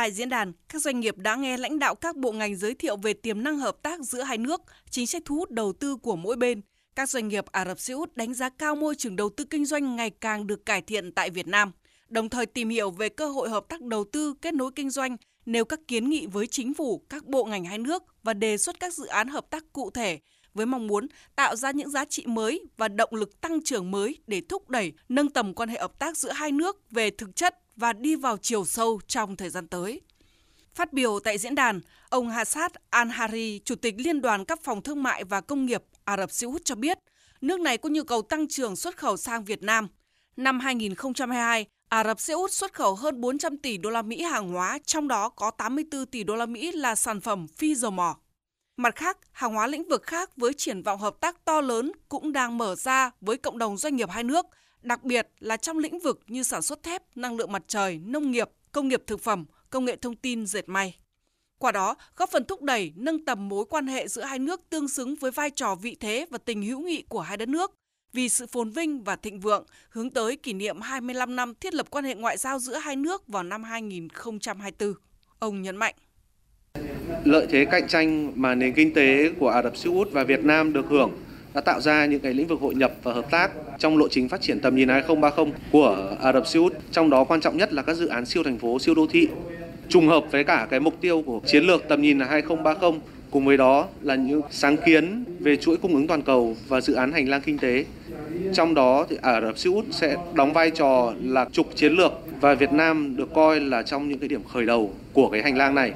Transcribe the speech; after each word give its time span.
Tại 0.00 0.12
diễn 0.12 0.28
đàn, 0.28 0.52
các 0.68 0.82
doanh 0.82 1.00
nghiệp 1.00 1.18
đã 1.18 1.36
nghe 1.36 1.56
lãnh 1.56 1.78
đạo 1.78 1.94
các 1.94 2.16
bộ 2.16 2.32
ngành 2.32 2.56
giới 2.56 2.74
thiệu 2.74 2.96
về 2.96 3.12
tiềm 3.12 3.42
năng 3.42 3.58
hợp 3.58 3.76
tác 3.82 4.00
giữa 4.00 4.22
hai 4.22 4.38
nước, 4.38 4.60
chính 4.90 5.06
sách 5.06 5.22
thu 5.24 5.36
hút 5.36 5.50
đầu 5.50 5.72
tư 5.72 5.96
của 5.96 6.16
mỗi 6.16 6.36
bên. 6.36 6.60
Các 6.94 7.10
doanh 7.10 7.28
nghiệp 7.28 7.46
Ả 7.46 7.64
Rập 7.64 7.80
Xê 7.80 7.94
Út 7.94 8.16
đánh 8.16 8.34
giá 8.34 8.48
cao 8.48 8.76
môi 8.76 8.94
trường 8.94 9.16
đầu 9.16 9.30
tư 9.36 9.44
kinh 9.44 9.64
doanh 9.64 9.96
ngày 9.96 10.10
càng 10.10 10.46
được 10.46 10.66
cải 10.66 10.82
thiện 10.82 11.12
tại 11.12 11.30
Việt 11.30 11.48
Nam, 11.48 11.72
đồng 12.08 12.28
thời 12.28 12.46
tìm 12.46 12.68
hiểu 12.68 12.90
về 12.90 13.08
cơ 13.08 13.26
hội 13.26 13.50
hợp 13.50 13.64
tác 13.68 13.82
đầu 13.82 14.04
tư, 14.12 14.34
kết 14.42 14.54
nối 14.54 14.70
kinh 14.74 14.90
doanh, 14.90 15.16
nêu 15.46 15.64
các 15.64 15.80
kiến 15.88 16.10
nghị 16.10 16.26
với 16.26 16.46
chính 16.46 16.74
phủ, 16.74 17.02
các 17.08 17.26
bộ 17.26 17.44
ngành 17.44 17.64
hai 17.64 17.78
nước 17.78 18.02
và 18.22 18.34
đề 18.34 18.56
xuất 18.56 18.80
các 18.80 18.94
dự 18.94 19.06
án 19.06 19.28
hợp 19.28 19.50
tác 19.50 19.72
cụ 19.72 19.90
thể 19.90 20.18
với 20.54 20.66
mong 20.66 20.86
muốn 20.86 21.06
tạo 21.36 21.56
ra 21.56 21.70
những 21.70 21.90
giá 21.90 22.04
trị 22.04 22.26
mới 22.26 22.64
và 22.76 22.88
động 22.88 23.14
lực 23.14 23.40
tăng 23.40 23.64
trưởng 23.64 23.90
mới 23.90 24.18
để 24.26 24.42
thúc 24.48 24.68
đẩy, 24.68 24.92
nâng 25.08 25.30
tầm 25.30 25.54
quan 25.54 25.68
hệ 25.68 25.80
hợp 25.80 25.98
tác 25.98 26.16
giữa 26.16 26.32
hai 26.32 26.52
nước 26.52 26.90
về 26.90 27.10
thực 27.10 27.36
chất 27.36 27.56
và 27.80 27.92
đi 27.92 28.16
vào 28.16 28.36
chiều 28.36 28.64
sâu 28.64 29.00
trong 29.06 29.36
thời 29.36 29.50
gian 29.50 29.66
tới. 29.66 30.00
Phát 30.74 30.92
biểu 30.92 31.20
tại 31.20 31.38
diễn 31.38 31.54
đàn, 31.54 31.80
ông 32.08 32.28
Hassad 32.28 32.72
Al-Hari, 32.90 33.58
Chủ 33.64 33.74
tịch 33.74 33.94
Liên 33.98 34.20
đoàn 34.20 34.44
các 34.44 34.60
phòng 34.62 34.82
thương 34.82 35.02
mại 35.02 35.24
và 35.24 35.40
công 35.40 35.66
nghiệp 35.66 35.82
Ả 36.04 36.16
Rập 36.16 36.30
Xê 36.30 36.46
Út 36.46 36.64
cho 36.64 36.74
biết, 36.74 36.98
nước 37.40 37.60
này 37.60 37.78
có 37.78 37.88
nhu 37.88 38.04
cầu 38.04 38.22
tăng 38.22 38.48
trưởng 38.48 38.76
xuất 38.76 38.96
khẩu 38.96 39.16
sang 39.16 39.44
Việt 39.44 39.62
Nam. 39.62 39.88
Năm 40.36 40.60
2022, 40.60 41.66
Ả 41.88 42.04
Rập 42.04 42.20
Xê 42.20 42.34
Út 42.34 42.50
xuất 42.50 42.72
khẩu 42.74 42.94
hơn 42.94 43.20
400 43.20 43.58
tỷ 43.58 43.78
đô 43.78 43.90
la 43.90 44.02
Mỹ 44.02 44.22
hàng 44.22 44.48
hóa, 44.48 44.78
trong 44.86 45.08
đó 45.08 45.28
có 45.28 45.50
84 45.50 46.06
tỷ 46.06 46.24
đô 46.24 46.36
la 46.36 46.46
Mỹ 46.46 46.72
là 46.72 46.94
sản 46.94 47.20
phẩm 47.20 47.46
phi 47.56 47.74
dầu 47.74 47.90
mỏ. 47.90 48.16
Mặt 48.76 48.96
khác, 48.96 49.18
hàng 49.32 49.54
hóa 49.54 49.66
lĩnh 49.66 49.88
vực 49.88 50.02
khác 50.02 50.36
với 50.36 50.52
triển 50.54 50.82
vọng 50.82 51.00
hợp 51.00 51.20
tác 51.20 51.44
to 51.44 51.60
lớn 51.60 51.92
cũng 52.08 52.32
đang 52.32 52.58
mở 52.58 52.74
ra 52.74 53.10
với 53.20 53.36
cộng 53.36 53.58
đồng 53.58 53.76
doanh 53.76 53.96
nghiệp 53.96 54.10
hai 54.10 54.24
nước, 54.24 54.46
đặc 54.82 55.04
biệt 55.04 55.28
là 55.38 55.56
trong 55.56 55.78
lĩnh 55.78 55.98
vực 55.98 56.20
như 56.26 56.42
sản 56.42 56.62
xuất 56.62 56.82
thép, 56.82 57.02
năng 57.16 57.36
lượng 57.36 57.52
mặt 57.52 57.62
trời, 57.66 57.98
nông 57.98 58.30
nghiệp, 58.30 58.50
công 58.72 58.88
nghiệp 58.88 59.02
thực 59.06 59.20
phẩm, 59.20 59.44
công 59.70 59.84
nghệ 59.84 59.96
thông 59.96 60.16
tin, 60.16 60.46
dệt 60.46 60.68
may. 60.68 60.98
Qua 61.58 61.72
đó, 61.72 61.94
góp 62.16 62.30
phần 62.30 62.44
thúc 62.44 62.62
đẩy, 62.62 62.92
nâng 62.96 63.24
tầm 63.24 63.48
mối 63.48 63.64
quan 63.64 63.86
hệ 63.86 64.08
giữa 64.08 64.22
hai 64.22 64.38
nước 64.38 64.60
tương 64.70 64.88
xứng 64.88 65.14
với 65.14 65.30
vai 65.30 65.50
trò 65.50 65.74
vị 65.74 65.96
thế 66.00 66.26
và 66.30 66.38
tình 66.38 66.62
hữu 66.62 66.80
nghị 66.80 67.02
của 67.08 67.20
hai 67.20 67.36
đất 67.36 67.48
nước, 67.48 67.72
vì 68.12 68.28
sự 68.28 68.46
phồn 68.46 68.70
vinh 68.70 69.04
và 69.04 69.16
thịnh 69.16 69.40
vượng, 69.40 69.66
hướng 69.90 70.10
tới 70.10 70.36
kỷ 70.36 70.52
niệm 70.52 70.80
25 70.80 71.36
năm 71.36 71.54
thiết 71.60 71.74
lập 71.74 71.86
quan 71.90 72.04
hệ 72.04 72.14
ngoại 72.14 72.36
giao 72.36 72.58
giữa 72.58 72.76
hai 72.78 72.96
nước 72.96 73.28
vào 73.28 73.42
năm 73.42 73.64
2024. 73.64 74.94
Ông 75.38 75.62
nhấn 75.62 75.76
mạnh. 75.76 75.94
Lợi 77.24 77.46
thế 77.50 77.64
cạnh 77.64 77.88
tranh 77.88 78.32
mà 78.36 78.54
nền 78.54 78.74
kinh 78.74 78.94
tế 78.94 79.30
của 79.38 79.48
Ả 79.48 79.62
Rập 79.62 79.76
Xê 79.76 79.90
Út 79.90 80.12
và 80.12 80.24
Việt 80.24 80.44
Nam 80.44 80.72
được 80.72 80.86
hưởng 80.88 81.10
đã 81.54 81.60
tạo 81.60 81.80
ra 81.80 82.06
những 82.06 82.20
cái 82.20 82.34
lĩnh 82.34 82.46
vực 82.46 82.60
hội 82.60 82.74
nhập 82.74 82.92
và 83.02 83.12
hợp 83.12 83.30
tác 83.30 83.50
trong 83.78 83.98
lộ 83.98 84.08
trình 84.08 84.28
phát 84.28 84.40
triển 84.40 84.60
tầm 84.60 84.76
nhìn 84.76 84.88
2030 84.88 85.52
của 85.72 86.16
Ả 86.20 86.32
Rập 86.32 86.46
Xê 86.46 86.60
Út. 86.60 86.72
Trong 86.92 87.10
đó 87.10 87.24
quan 87.24 87.40
trọng 87.40 87.56
nhất 87.56 87.72
là 87.72 87.82
các 87.82 87.96
dự 87.96 88.06
án 88.06 88.26
siêu 88.26 88.42
thành 88.42 88.58
phố, 88.58 88.78
siêu 88.78 88.94
đô 88.94 89.06
thị 89.06 89.28
trùng 89.88 90.08
hợp 90.08 90.24
với 90.30 90.44
cả 90.44 90.66
cái 90.70 90.80
mục 90.80 90.94
tiêu 91.00 91.22
của 91.26 91.40
chiến 91.46 91.64
lược 91.64 91.88
tầm 91.88 92.02
nhìn 92.02 92.18
là 92.18 92.26
2030 92.26 93.00
cùng 93.30 93.46
với 93.46 93.56
đó 93.56 93.86
là 94.02 94.14
những 94.14 94.40
sáng 94.50 94.76
kiến 94.76 95.24
về 95.40 95.56
chuỗi 95.56 95.76
cung 95.76 95.94
ứng 95.94 96.06
toàn 96.06 96.22
cầu 96.22 96.56
và 96.68 96.80
dự 96.80 96.94
án 96.94 97.12
hành 97.12 97.28
lang 97.28 97.40
kinh 97.44 97.58
tế. 97.58 97.84
Trong 98.54 98.74
đó 98.74 99.06
thì 99.10 99.16
Ả 99.22 99.40
Rập 99.40 99.58
Xê 99.58 99.70
Út 99.70 99.84
sẽ 99.90 100.16
đóng 100.34 100.52
vai 100.52 100.70
trò 100.70 101.12
là 101.22 101.46
trục 101.52 101.76
chiến 101.76 101.92
lược 101.92 102.12
và 102.40 102.54
Việt 102.54 102.72
Nam 102.72 103.16
được 103.16 103.34
coi 103.34 103.60
là 103.60 103.82
trong 103.82 104.08
những 104.08 104.18
cái 104.18 104.28
điểm 104.28 104.42
khởi 104.52 104.66
đầu 104.66 104.90
của 105.12 105.28
cái 105.28 105.42
hành 105.42 105.56
lang 105.56 105.74
này. 105.74 105.92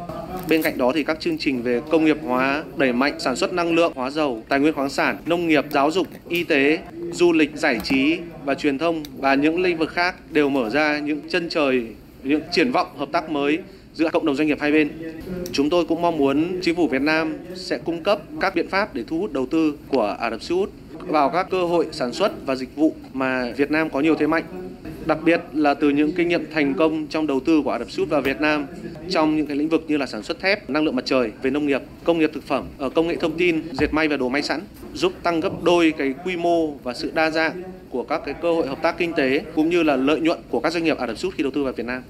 Bên 0.48 0.62
cạnh 0.62 0.78
đó 0.78 0.92
thì 0.94 1.04
các 1.04 1.20
chương 1.20 1.38
trình 1.38 1.62
về 1.62 1.80
công 1.90 2.04
nghiệp 2.04 2.18
hóa, 2.22 2.64
đẩy 2.76 2.92
mạnh 2.92 3.14
sản 3.18 3.36
xuất 3.36 3.52
năng 3.52 3.74
lượng, 3.74 3.92
hóa 3.94 4.10
dầu, 4.10 4.42
tài 4.48 4.60
nguyên 4.60 4.74
khoáng 4.74 4.90
sản, 4.90 5.16
nông 5.26 5.48
nghiệp, 5.48 5.64
giáo 5.70 5.90
dục, 5.90 6.06
y 6.28 6.44
tế, 6.44 6.78
du 7.12 7.32
lịch, 7.32 7.50
giải 7.54 7.80
trí 7.84 8.18
và 8.44 8.54
truyền 8.54 8.78
thông 8.78 9.02
và 9.18 9.34
những 9.34 9.62
lĩnh 9.62 9.78
vực 9.78 9.90
khác 9.90 10.14
đều 10.30 10.48
mở 10.48 10.70
ra 10.70 10.98
những 10.98 11.20
chân 11.28 11.48
trời, 11.48 11.86
những 12.22 12.40
triển 12.52 12.72
vọng 12.72 12.86
hợp 12.96 13.08
tác 13.12 13.30
mới 13.30 13.58
giữa 13.94 14.08
cộng 14.08 14.26
đồng 14.26 14.36
doanh 14.36 14.46
nghiệp 14.46 14.58
hai 14.60 14.72
bên. 14.72 14.90
Chúng 15.52 15.70
tôi 15.70 15.84
cũng 15.84 16.02
mong 16.02 16.18
muốn 16.18 16.60
chính 16.62 16.74
phủ 16.74 16.88
Việt 16.88 17.02
Nam 17.02 17.36
sẽ 17.54 17.78
cung 17.78 18.02
cấp 18.02 18.20
các 18.40 18.54
biện 18.54 18.68
pháp 18.68 18.94
để 18.94 19.04
thu 19.06 19.18
hút 19.18 19.32
đầu 19.32 19.46
tư 19.46 19.74
của 19.88 20.16
Ả 20.20 20.30
Rập 20.30 20.42
Xê 20.42 20.54
Út 20.54 20.70
vào 21.06 21.30
các 21.30 21.46
cơ 21.50 21.64
hội 21.64 21.86
sản 21.92 22.12
xuất 22.12 22.46
và 22.46 22.54
dịch 22.54 22.76
vụ 22.76 22.94
mà 23.12 23.52
Việt 23.56 23.70
Nam 23.70 23.90
có 23.90 24.00
nhiều 24.00 24.14
thế 24.14 24.26
mạnh. 24.26 24.44
Đặc 25.06 25.18
biệt 25.24 25.40
là 25.52 25.74
từ 25.74 25.90
những 25.90 26.12
kinh 26.12 26.28
nghiệm 26.28 26.50
thành 26.54 26.74
công 26.74 27.06
trong 27.06 27.26
đầu 27.26 27.40
tư 27.40 27.62
của 27.64 27.70
Ả 27.70 27.78
Rập 27.78 27.90
Xê 27.90 28.00
Út 28.00 28.08
vào 28.08 28.20
Việt 28.20 28.40
Nam 28.40 28.66
trong 29.10 29.36
những 29.36 29.46
cái 29.46 29.56
lĩnh 29.56 29.68
vực 29.68 29.84
như 29.88 29.96
là 29.96 30.06
sản 30.06 30.22
xuất 30.22 30.40
thép, 30.40 30.70
năng 30.70 30.84
lượng 30.84 30.96
mặt 30.96 31.04
trời, 31.06 31.30
về 31.42 31.50
nông 31.50 31.66
nghiệp, 31.66 31.82
công 32.04 32.18
nghiệp 32.18 32.30
thực 32.34 32.46
phẩm, 32.46 32.64
ở 32.78 32.90
công 32.90 33.08
nghệ 33.08 33.16
thông 33.16 33.38
tin, 33.38 33.62
dệt 33.72 33.92
may 33.92 34.08
và 34.08 34.16
đồ 34.16 34.28
may 34.28 34.42
sẵn, 34.42 34.60
giúp 34.94 35.12
tăng 35.22 35.40
gấp 35.40 35.62
đôi 35.62 35.94
cái 35.98 36.14
quy 36.24 36.36
mô 36.36 36.70
và 36.70 36.94
sự 36.94 37.10
đa 37.14 37.30
dạng 37.30 37.62
của 37.90 38.02
các 38.02 38.22
cái 38.24 38.34
cơ 38.42 38.52
hội 38.52 38.66
hợp 38.66 38.82
tác 38.82 38.98
kinh 38.98 39.12
tế 39.12 39.42
cũng 39.54 39.70
như 39.70 39.82
là 39.82 39.96
lợi 39.96 40.20
nhuận 40.20 40.38
của 40.50 40.60
các 40.60 40.72
doanh 40.72 40.84
nghiệp 40.84 40.98
Ả 40.98 41.06
Rập 41.06 41.18
Xê 41.18 41.26
Út 41.26 41.34
khi 41.34 41.42
đầu 41.42 41.52
tư 41.52 41.64
vào 41.64 41.72
Việt 41.72 41.86
Nam. 41.86 42.02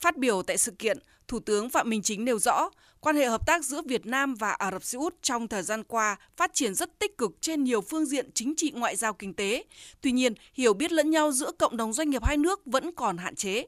Phát 0.00 0.16
biểu 0.16 0.42
tại 0.42 0.58
sự 0.58 0.72
kiện, 0.78 0.98
Thủ 1.28 1.40
tướng 1.40 1.70
Phạm 1.70 1.90
Minh 1.90 2.02
Chính 2.02 2.24
nêu 2.24 2.38
rõ, 2.38 2.70
quan 3.00 3.16
hệ 3.16 3.26
hợp 3.26 3.46
tác 3.46 3.64
giữa 3.64 3.82
Việt 3.82 4.06
Nam 4.06 4.34
và 4.34 4.50
Ả 4.50 4.70
Rập 4.70 4.84
Xê 4.84 4.98
Út 4.98 5.22
trong 5.22 5.48
thời 5.48 5.62
gian 5.62 5.84
qua 5.84 6.16
phát 6.36 6.54
triển 6.54 6.74
rất 6.74 6.98
tích 6.98 7.18
cực 7.18 7.30
trên 7.40 7.64
nhiều 7.64 7.80
phương 7.80 8.06
diện 8.06 8.30
chính 8.34 8.54
trị 8.56 8.72
ngoại 8.74 8.96
giao 8.96 9.12
kinh 9.12 9.34
tế. 9.34 9.64
Tuy 10.00 10.12
nhiên, 10.12 10.34
hiểu 10.54 10.74
biết 10.74 10.92
lẫn 10.92 11.10
nhau 11.10 11.32
giữa 11.32 11.52
cộng 11.58 11.76
đồng 11.76 11.92
doanh 11.92 12.10
nghiệp 12.10 12.24
hai 12.24 12.36
nước 12.36 12.60
vẫn 12.66 12.92
còn 12.92 13.18
hạn 13.18 13.34
chế. 13.34 13.66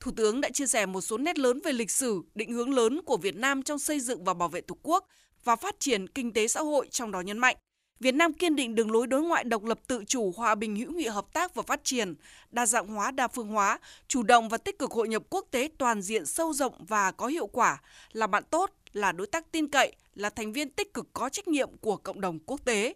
Thủ 0.00 0.10
tướng 0.16 0.40
đã 0.40 0.50
chia 0.50 0.66
sẻ 0.66 0.86
một 0.86 1.00
số 1.00 1.18
nét 1.18 1.38
lớn 1.38 1.60
về 1.64 1.72
lịch 1.72 1.90
sử, 1.90 2.22
định 2.34 2.52
hướng 2.52 2.74
lớn 2.74 3.00
của 3.06 3.16
Việt 3.16 3.36
Nam 3.36 3.62
trong 3.62 3.78
xây 3.78 4.00
dựng 4.00 4.24
và 4.24 4.34
bảo 4.34 4.48
vệ 4.48 4.60
Tổ 4.60 4.76
quốc 4.82 5.06
và 5.44 5.56
phát 5.56 5.76
triển 5.78 6.08
kinh 6.08 6.32
tế 6.32 6.48
xã 6.48 6.60
hội, 6.60 6.88
trong 6.90 7.10
đó 7.10 7.20
nhấn 7.20 7.38
mạnh 7.38 7.56
Việt 8.00 8.14
Nam 8.14 8.32
kiên 8.32 8.56
định 8.56 8.74
đường 8.74 8.92
lối 8.92 9.06
đối 9.06 9.22
ngoại 9.22 9.44
độc 9.44 9.64
lập 9.64 9.78
tự 9.86 10.04
chủ, 10.06 10.32
hòa 10.36 10.54
bình 10.54 10.76
hữu 10.76 10.92
nghị 10.92 11.06
hợp 11.06 11.32
tác 11.32 11.54
và 11.54 11.62
phát 11.62 11.84
triển, 11.84 12.14
đa 12.50 12.66
dạng 12.66 12.86
hóa, 12.86 13.10
đa 13.10 13.28
phương 13.28 13.48
hóa, 13.48 13.78
chủ 14.08 14.22
động 14.22 14.48
và 14.48 14.58
tích 14.58 14.78
cực 14.78 14.90
hội 14.90 15.08
nhập 15.08 15.22
quốc 15.30 15.46
tế 15.50 15.68
toàn 15.78 16.02
diện 16.02 16.26
sâu 16.26 16.52
rộng 16.52 16.84
và 16.88 17.10
có 17.10 17.26
hiệu 17.26 17.46
quả, 17.46 17.82
là 18.12 18.26
bạn 18.26 18.44
tốt, 18.50 18.70
là 18.92 19.12
đối 19.12 19.26
tác 19.26 19.52
tin 19.52 19.68
cậy, 19.68 19.92
là 20.14 20.30
thành 20.30 20.52
viên 20.52 20.70
tích 20.70 20.94
cực 20.94 21.06
có 21.12 21.28
trách 21.28 21.48
nhiệm 21.48 21.76
của 21.80 21.96
cộng 21.96 22.20
đồng 22.20 22.38
quốc 22.38 22.64
tế. 22.64 22.94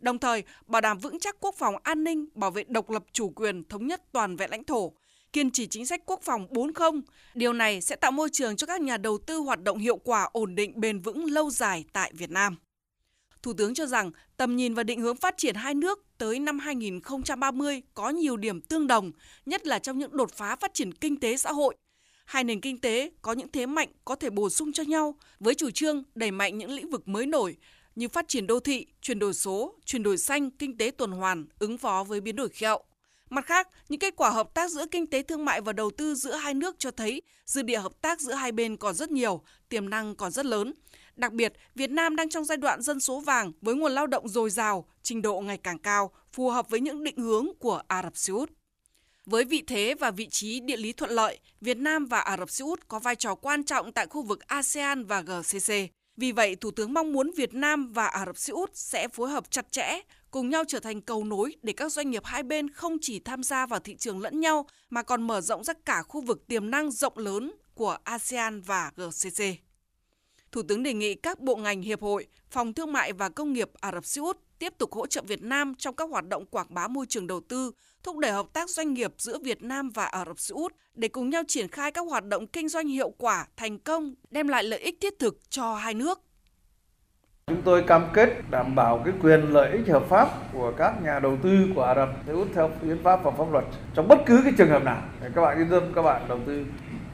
Đồng 0.00 0.18
thời, 0.18 0.42
bảo 0.66 0.80
đảm 0.80 0.98
vững 0.98 1.20
chắc 1.20 1.36
quốc 1.40 1.54
phòng 1.58 1.74
an 1.82 2.04
ninh, 2.04 2.26
bảo 2.34 2.50
vệ 2.50 2.64
độc 2.68 2.90
lập 2.90 3.04
chủ 3.12 3.32
quyền, 3.36 3.64
thống 3.68 3.86
nhất 3.86 4.02
toàn 4.12 4.36
vẹn 4.36 4.50
lãnh 4.50 4.64
thổ, 4.64 4.92
kiên 5.32 5.50
trì 5.50 5.66
chính 5.66 5.86
sách 5.86 6.02
quốc 6.06 6.20
phòng 6.22 6.46
4.0. 6.50 7.00
Điều 7.34 7.52
này 7.52 7.80
sẽ 7.80 7.96
tạo 7.96 8.10
môi 8.10 8.28
trường 8.32 8.56
cho 8.56 8.66
các 8.66 8.80
nhà 8.80 8.96
đầu 8.96 9.18
tư 9.18 9.36
hoạt 9.36 9.62
động 9.62 9.78
hiệu 9.78 9.96
quả, 9.96 10.28
ổn 10.32 10.54
định, 10.54 10.80
bền 10.80 11.00
vững 11.00 11.24
lâu 11.24 11.50
dài 11.50 11.84
tại 11.92 12.12
Việt 12.14 12.30
Nam. 12.30 12.56
Thủ 13.46 13.52
tướng 13.52 13.74
cho 13.74 13.86
rằng 13.86 14.10
tầm 14.36 14.56
nhìn 14.56 14.74
và 14.74 14.82
định 14.82 15.00
hướng 15.00 15.16
phát 15.16 15.36
triển 15.36 15.54
hai 15.54 15.74
nước 15.74 16.04
tới 16.18 16.38
năm 16.38 16.58
2030 16.58 17.82
có 17.94 18.10
nhiều 18.10 18.36
điểm 18.36 18.60
tương 18.60 18.86
đồng, 18.86 19.12
nhất 19.46 19.66
là 19.66 19.78
trong 19.78 19.98
những 19.98 20.16
đột 20.16 20.32
phá 20.32 20.56
phát 20.56 20.74
triển 20.74 20.92
kinh 20.94 21.20
tế 21.20 21.36
xã 21.36 21.52
hội. 21.52 21.76
Hai 22.24 22.44
nền 22.44 22.60
kinh 22.60 22.80
tế 22.80 23.10
có 23.22 23.32
những 23.32 23.48
thế 23.52 23.66
mạnh 23.66 23.88
có 24.04 24.14
thể 24.14 24.30
bổ 24.30 24.50
sung 24.50 24.72
cho 24.72 24.82
nhau 24.82 25.14
với 25.40 25.54
chủ 25.54 25.70
trương 25.70 26.02
đẩy 26.14 26.30
mạnh 26.30 26.58
những 26.58 26.70
lĩnh 26.70 26.90
vực 26.90 27.08
mới 27.08 27.26
nổi 27.26 27.56
như 27.94 28.08
phát 28.08 28.28
triển 28.28 28.46
đô 28.46 28.60
thị, 28.60 28.86
chuyển 29.02 29.18
đổi 29.18 29.34
số, 29.34 29.74
chuyển 29.84 30.02
đổi 30.02 30.18
xanh, 30.18 30.50
kinh 30.50 30.78
tế 30.78 30.90
tuần 30.90 31.12
hoàn, 31.12 31.46
ứng 31.58 31.78
phó 31.78 32.04
với 32.04 32.20
biến 32.20 32.36
đổi 32.36 32.48
khí 32.48 32.66
hậu. 32.66 32.84
Mặt 33.30 33.46
khác, 33.46 33.68
những 33.88 34.00
kết 34.00 34.16
quả 34.16 34.30
hợp 34.30 34.54
tác 34.54 34.70
giữa 34.70 34.86
kinh 34.90 35.06
tế 35.06 35.22
thương 35.22 35.44
mại 35.44 35.60
và 35.60 35.72
đầu 35.72 35.90
tư 35.90 36.14
giữa 36.14 36.34
hai 36.34 36.54
nước 36.54 36.76
cho 36.78 36.90
thấy 36.90 37.22
dư 37.44 37.62
địa 37.62 37.78
hợp 37.78 38.02
tác 38.02 38.20
giữa 38.20 38.34
hai 38.34 38.52
bên 38.52 38.76
còn 38.76 38.94
rất 38.94 39.10
nhiều, 39.10 39.42
tiềm 39.68 39.90
năng 39.90 40.16
còn 40.16 40.30
rất 40.30 40.46
lớn. 40.46 40.72
Đặc 41.16 41.32
biệt, 41.32 41.52
Việt 41.74 41.90
Nam 41.90 42.16
đang 42.16 42.28
trong 42.28 42.44
giai 42.44 42.56
đoạn 42.56 42.82
dân 42.82 43.00
số 43.00 43.20
vàng 43.20 43.52
với 43.60 43.74
nguồn 43.74 43.92
lao 43.92 44.06
động 44.06 44.28
dồi 44.28 44.50
dào, 44.50 44.88
trình 45.02 45.22
độ 45.22 45.40
ngày 45.40 45.58
càng 45.58 45.78
cao, 45.78 46.10
phù 46.32 46.50
hợp 46.50 46.70
với 46.70 46.80
những 46.80 47.04
định 47.04 47.16
hướng 47.16 47.46
của 47.58 47.82
Ả 47.88 48.02
Rập 48.02 48.16
Xê 48.16 48.32
Út. 48.32 48.50
Với 49.26 49.44
vị 49.44 49.62
thế 49.66 49.94
và 49.94 50.10
vị 50.10 50.28
trí 50.30 50.60
địa 50.60 50.76
lý 50.76 50.92
thuận 50.92 51.10
lợi, 51.10 51.38
Việt 51.60 51.76
Nam 51.76 52.06
và 52.06 52.20
Ả 52.20 52.36
Rập 52.36 52.50
Xê 52.50 52.62
Út 52.64 52.88
có 52.88 52.98
vai 52.98 53.16
trò 53.16 53.34
quan 53.34 53.64
trọng 53.64 53.92
tại 53.92 54.06
khu 54.06 54.22
vực 54.22 54.40
ASEAN 54.46 55.04
và 55.04 55.22
GCC. 55.22 55.72
Vì 56.16 56.32
vậy, 56.32 56.56
Thủ 56.56 56.70
tướng 56.70 56.94
mong 56.94 57.12
muốn 57.12 57.30
Việt 57.36 57.54
Nam 57.54 57.92
và 57.92 58.06
Ả 58.06 58.26
Rập 58.26 58.38
Xê 58.38 58.52
Út 58.52 58.70
sẽ 58.74 59.08
phối 59.08 59.30
hợp 59.30 59.50
chặt 59.50 59.72
chẽ, 59.72 60.00
cùng 60.30 60.50
nhau 60.50 60.64
trở 60.68 60.80
thành 60.80 61.00
cầu 61.00 61.24
nối 61.24 61.56
để 61.62 61.72
các 61.72 61.92
doanh 61.92 62.10
nghiệp 62.10 62.24
hai 62.24 62.42
bên 62.42 62.70
không 62.70 62.96
chỉ 63.00 63.20
tham 63.20 63.42
gia 63.42 63.66
vào 63.66 63.80
thị 63.80 63.96
trường 63.96 64.20
lẫn 64.20 64.40
nhau 64.40 64.66
mà 64.90 65.02
còn 65.02 65.26
mở 65.26 65.40
rộng 65.40 65.64
ra 65.64 65.74
cả 65.84 66.02
khu 66.02 66.20
vực 66.20 66.46
tiềm 66.46 66.70
năng 66.70 66.90
rộng 66.90 67.18
lớn 67.18 67.52
của 67.74 67.98
ASEAN 68.04 68.60
và 68.60 68.90
GCC. 68.96 69.65
Thủ 70.56 70.62
tướng 70.62 70.82
đề 70.82 70.94
nghị 70.94 71.14
các 71.14 71.40
bộ 71.40 71.56
ngành 71.56 71.82
hiệp 71.82 72.02
hội, 72.02 72.26
phòng 72.50 72.72
thương 72.72 72.92
mại 72.92 73.12
và 73.12 73.28
công 73.28 73.52
nghiệp 73.52 73.70
Ả 73.80 73.92
Rập 73.92 74.04
Xê 74.04 74.20
Út 74.20 74.38
tiếp 74.58 74.72
tục 74.78 74.92
hỗ 74.92 75.06
trợ 75.06 75.22
Việt 75.26 75.42
Nam 75.42 75.74
trong 75.78 75.96
các 75.96 76.10
hoạt 76.10 76.28
động 76.28 76.46
quảng 76.46 76.66
bá 76.70 76.88
môi 76.88 77.06
trường 77.08 77.26
đầu 77.26 77.40
tư, 77.48 77.72
thúc 78.02 78.18
đẩy 78.18 78.32
hợp 78.32 78.46
tác 78.52 78.70
doanh 78.70 78.94
nghiệp 78.94 79.12
giữa 79.18 79.38
Việt 79.38 79.62
Nam 79.62 79.90
và 79.90 80.04
Ả 80.06 80.24
Rập 80.24 80.38
Xê 80.38 80.52
Út 80.52 80.72
để 80.94 81.08
cùng 81.08 81.30
nhau 81.30 81.42
triển 81.48 81.68
khai 81.68 81.92
các 81.92 82.06
hoạt 82.08 82.24
động 82.24 82.46
kinh 82.46 82.68
doanh 82.68 82.88
hiệu 82.88 83.10
quả, 83.18 83.46
thành 83.56 83.78
công, 83.78 84.14
đem 84.30 84.48
lại 84.48 84.64
lợi 84.64 84.80
ích 84.80 84.98
thiết 85.00 85.18
thực 85.18 85.50
cho 85.50 85.74
hai 85.74 85.94
nước. 85.94 86.20
Chúng 87.46 87.62
tôi 87.62 87.82
cam 87.82 88.08
kết 88.14 88.28
đảm 88.50 88.74
bảo 88.74 89.02
cái 89.04 89.14
quyền 89.22 89.40
lợi 89.40 89.72
ích 89.72 89.88
hợp 89.88 90.04
pháp 90.08 90.28
của 90.52 90.72
các 90.76 91.02
nhà 91.02 91.18
đầu 91.18 91.38
tư 91.42 91.50
của 91.74 91.82
Ả 91.82 91.94
Rập 91.94 92.08
Xê 92.26 92.32
Út 92.32 92.48
theo 92.54 92.70
hiến 92.82 93.02
pháp 93.02 93.24
và 93.24 93.30
pháp 93.30 93.52
luật 93.52 93.64
trong 93.94 94.08
bất 94.08 94.18
cứ 94.26 94.40
cái 94.44 94.52
trường 94.58 94.68
hợp 94.68 94.84
nào. 94.84 95.02
Để 95.22 95.30
các 95.34 95.42
bạn 95.42 95.58
yên 95.58 95.70
tâm 95.70 95.82
các 95.94 96.02
bạn 96.02 96.28
đầu 96.28 96.40
tư 96.46 96.64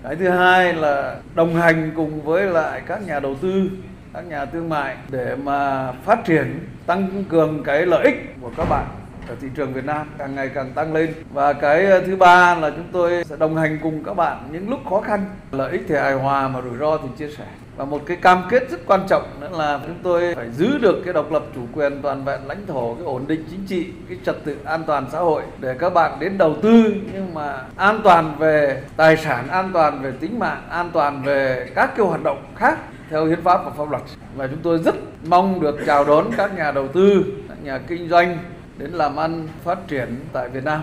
cái 0.03 0.17
thứ 0.17 0.29
hai 0.29 0.75
là 0.75 1.17
đồng 1.35 1.55
hành 1.55 1.93
cùng 1.97 2.23
với 2.23 2.47
lại 2.47 2.83
các 2.87 3.07
nhà 3.07 3.21
đầu 3.21 3.35
tư, 3.35 3.71
các 4.15 4.27
nhà 4.27 4.45
thương 4.45 4.69
mại 4.69 4.97
để 5.11 5.37
mà 5.37 5.93
phát 5.93 6.25
triển, 6.25 6.67
tăng 6.87 7.25
cường 7.29 7.63
cái 7.65 7.87
lợi 7.87 8.05
ích 8.05 8.37
của 8.41 8.51
các 8.57 8.69
bạn 8.71 8.87
ở 9.29 9.35
thị 9.41 9.49
trường 9.55 9.73
Việt 9.73 9.85
Nam 9.85 10.07
càng 10.19 10.35
ngày 10.35 10.51
càng 10.55 10.71
tăng 10.73 10.93
lên. 10.93 11.15
Và 11.33 11.53
cái 11.53 11.87
ờ, 11.87 12.01
thứ 12.07 12.17
ba 12.17 12.55
là 12.55 12.71
chúng 12.71 12.89
tôi 12.93 13.25
sẽ 13.25 13.37
đồng 13.37 13.57
hành 13.57 13.79
cùng 13.83 14.05
các 14.05 14.15
bạn 14.15 14.49
những 14.53 14.71
lúc 14.71 14.81
khó 14.91 15.01
khăn. 15.01 15.25
Lợi 15.53 15.73
ích 15.73 15.83
thì 15.89 15.95
hài 15.95 16.15
hòa 16.15 16.49
mà 16.49 16.61
rủi 16.61 16.79
ro 16.79 16.99
thì 16.99 17.09
chia 17.19 17.29
sẻ 17.31 17.45
và 17.77 17.85
một 17.85 18.03
cái 18.07 18.17
cam 18.17 18.43
kết 18.51 18.71
rất 18.71 18.81
quan 18.87 19.01
trọng 19.09 19.23
nữa 19.41 19.49
là 19.53 19.81
chúng 19.87 19.97
tôi 20.03 20.35
phải 20.35 20.51
giữ 20.51 20.79
được 20.79 21.03
cái 21.05 21.15
độc 21.15 21.33
lập 21.33 21.43
chủ 21.55 21.61
quyền 21.75 22.03
toàn 22.03 22.25
vẹn 22.25 22.41
lãnh 22.47 22.67
thổ, 22.67 22.95
cái 22.95 23.05
ổn 23.05 23.25
định 23.27 23.45
chính 23.51 23.67
trị, 23.67 23.87
cái 24.09 24.19
trật 24.25 24.45
tự 24.45 24.57
an 24.65 24.85
toàn 24.87 25.07
xã 25.13 25.19
hội 25.19 25.43
để 25.61 25.77
các 25.79 25.95
bạn 25.95 26.21
đến 26.21 26.39
đầu 26.39 26.57
tư. 26.63 26.95
Nhưng 27.13 27.35
mà 27.35 27.63
an 27.77 28.01
toàn 28.05 28.35
về 28.39 28.83
tài 28.97 29.17
sản, 29.17 29.49
an 29.49 29.71
toàn 29.73 30.03
về 30.03 30.13
tính 30.21 30.39
mạng, 30.39 30.63
an 30.71 30.91
toàn 30.93 31.23
về 31.23 31.71
các 31.75 31.97
cái 31.97 32.07
hoạt 32.07 32.23
động 32.23 32.43
khác 32.57 32.79
theo 33.11 33.27
hiến 33.27 33.43
pháp 33.43 33.65
và 33.65 33.71
pháp 33.71 33.91
luật. 33.91 34.03
Và 34.37 34.47
chúng 34.47 34.61
tôi 34.63 34.79
rất 34.79 34.95
mong 35.27 35.61
được 35.61 35.79
chào 35.87 36.05
đón 36.05 36.27
các 36.37 36.57
nhà 36.57 36.73
đầu 36.73 36.89
tư, 36.89 37.25
các 37.49 37.59
nhà 37.63 37.79
kinh 37.79 38.09
doanh 38.09 38.39
đến 38.79 38.91
làm 38.91 39.17
ăn 39.17 39.49
phát 39.65 39.79
triển 39.89 40.17
tại 40.33 40.49
Việt 40.49 40.65
Nam 40.65 40.83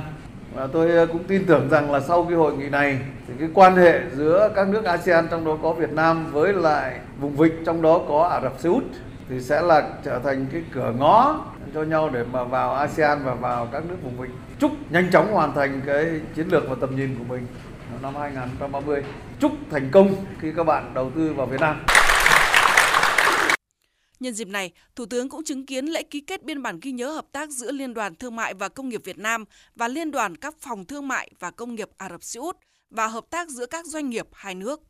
và 0.55 0.67
tôi 0.73 0.91
ờ, 0.91 1.05
cũng 1.05 1.23
tin 1.23 1.45
tưởng 1.45 1.69
rằng 1.69 1.91
là 1.91 1.99
sau 1.99 2.23
cái 2.23 2.33
hội 2.33 2.53
nghị 2.57 2.69
này 2.69 2.99
thì 3.27 3.33
cái 3.39 3.49
quan 3.53 3.75
hệ 3.75 3.99
giữa 4.15 4.51
các 4.55 4.67
nước 4.67 4.85
ASEAN 4.85 5.27
trong 5.31 5.45
đó 5.45 5.57
có 5.63 5.73
Việt 5.73 5.91
Nam 5.91 6.31
với 6.31 6.53
lại 6.53 6.99
vùng 7.19 7.35
vịnh 7.35 7.65
trong 7.65 7.81
đó 7.81 8.01
có 8.07 8.27
Ả 8.27 8.41
Rập 8.41 8.59
Xê 8.59 8.69
Út 8.69 8.83
thì 9.29 9.41
sẽ 9.41 9.61
là 9.61 9.89
trở 10.03 10.19
thành 10.19 10.45
cái 10.51 10.61
cửa 10.73 10.93
ngõ 10.99 11.45
cho 11.73 11.83
nhau 11.83 12.09
để 12.13 12.23
mà 12.31 12.43
vào 12.43 12.73
ASEAN 12.73 13.23
và 13.23 13.33
vào 13.33 13.67
các 13.71 13.83
nước 13.89 13.95
vùng 14.03 14.17
vịnh. 14.17 14.31
Chúc 14.59 14.71
nhanh 14.89 15.11
chóng 15.11 15.33
hoàn 15.33 15.53
thành 15.53 15.81
cái 15.85 16.05
chiến 16.35 16.47
lược 16.47 16.69
và 16.69 16.75
tầm 16.81 16.95
nhìn 16.95 17.15
của 17.19 17.33
mình 17.33 17.47
năm 18.01 18.15
2030. 18.15 19.03
Chúc 19.39 19.51
thành 19.71 19.89
công 19.91 20.15
khi 20.39 20.51
các 20.57 20.63
bạn 20.63 20.91
đầu 20.93 21.11
tư 21.15 21.33
vào 21.33 21.45
Việt 21.45 21.59
Nam. 21.59 21.75
Nhân 24.19 24.33
dịp 24.33 24.47
này, 24.47 24.71
Thủ 24.95 25.05
tướng 25.05 25.29
cũng 25.29 25.43
chứng 25.43 25.65
kiến 25.65 25.85
lễ 25.85 26.03
ký 26.03 26.21
kết 26.21 26.43
biên 26.43 26.61
bản 26.61 26.79
ghi 26.81 26.91
nhớ 26.91 27.11
hợp 27.11 27.25
tác 27.31 27.49
giữa 27.49 27.71
Liên 27.71 27.93
đoàn 27.93 28.15
Thương 28.15 28.35
mại 28.35 28.53
và 28.53 28.69
Công 28.69 28.89
nghiệp 28.89 29.01
Việt 29.03 29.17
Nam 29.17 29.45
và 29.75 29.87
Liên 29.87 30.11
đoàn 30.11 30.35
các 30.37 30.55
phòng 30.59 30.85
thương 30.85 31.07
mại 31.07 31.31
và 31.39 31.51
công 31.51 31.75
nghiệp 31.75 31.89
Ả 31.97 32.09
Rập 32.09 32.23
Xê 32.23 32.39
Út 32.39 32.57
và 32.89 33.07
hợp 33.07 33.25
tác 33.29 33.49
giữa 33.49 33.65
các 33.65 33.85
doanh 33.85 34.09
nghiệp 34.09 34.27
hai 34.33 34.55
nước. 34.55 34.81